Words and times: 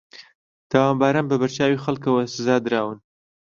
تاوانباران 0.71 1.25
بە 1.29 1.35
بەرچاوی 1.41 1.81
خەڵکەوە 1.83 2.21
سزادراون 2.33 2.97